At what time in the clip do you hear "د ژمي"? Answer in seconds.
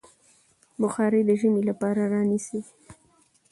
1.27-1.61